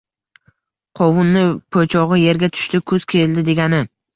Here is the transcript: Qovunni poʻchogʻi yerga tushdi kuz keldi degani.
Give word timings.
Qovunni 0.99 1.43
poʻchogʻi 1.77 2.19
yerga 2.25 2.51
tushdi 2.57 2.83
kuz 2.93 3.07
keldi 3.15 3.49
degani. 3.53 3.85